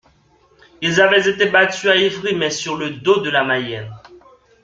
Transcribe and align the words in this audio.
Il 0.81 0.99
avait 0.99 1.29
été 1.29 1.45
battu 1.45 1.87
à 1.87 1.95
Ivry, 1.95 2.33
mais 2.33 2.49
sur 2.49 2.75
le 2.75 2.89
dos 2.89 3.19
de 3.21 3.29
Mayenne. 3.29 3.91